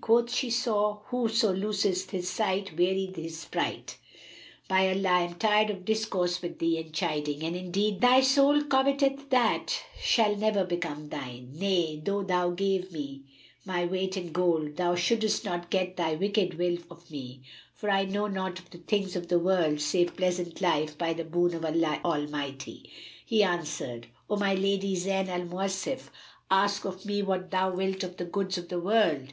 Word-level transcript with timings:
Quoth 0.00 0.40
the 0.40 0.50
saw 0.50 0.96
'Whoso 1.10 1.54
looseth 1.54 2.10
his 2.10 2.28
sight 2.28 2.76
wearieth 2.76 3.14
his 3.14 3.38
sprite.' 3.38 3.98
By 4.66 4.88
Allah, 4.90 5.08
I 5.10 5.20
am 5.20 5.34
tired 5.36 5.70
of 5.70 5.84
discourse 5.84 6.42
with 6.42 6.58
thee 6.58 6.76
and 6.80 6.92
chiding, 6.92 7.44
and 7.44 7.54
indeed 7.54 8.00
thy 8.00 8.20
soul 8.22 8.62
coveteth 8.64 9.30
that 9.30 9.80
shall 9.96 10.34
never 10.34 10.64
become 10.64 11.08
thine; 11.10 11.50
nay, 11.54 12.00
though 12.04 12.24
thou 12.24 12.50
gave 12.50 12.90
me 12.90 13.26
my 13.64 13.84
weight 13.84 14.16
in 14.16 14.32
gold, 14.32 14.74
thou 14.74 14.96
shouldst 14.96 15.44
not 15.44 15.70
get 15.70 15.96
thy 15.96 16.16
wicked 16.16 16.54
will 16.58 16.78
of 16.90 17.08
me; 17.08 17.42
for, 17.76 17.88
I 17.88 18.06
know 18.06 18.26
naught 18.26 18.58
of 18.58 18.70
the 18.70 18.78
things 18.78 19.14
of 19.14 19.28
the 19.28 19.38
world, 19.38 19.80
save 19.80 20.16
pleasant 20.16 20.60
life, 20.60 20.98
by 20.98 21.12
the 21.12 21.22
boon 21.22 21.54
of 21.54 21.64
Allah 21.64 22.00
Almighty!" 22.04 22.90
He 23.24 23.44
answered, 23.44 24.08
"O 24.28 24.34
my 24.36 24.52
lady 24.56 24.96
Zayn 24.96 25.28
al 25.28 25.42
Mawasif, 25.42 26.08
ask 26.50 26.84
of 26.84 27.06
me 27.06 27.22
what 27.22 27.52
thou 27.52 27.72
wilt 27.72 28.02
of 28.02 28.16
the 28.16 28.24
goods 28.24 28.58
of 28.58 28.68
the 28.68 28.80
world." 28.80 29.32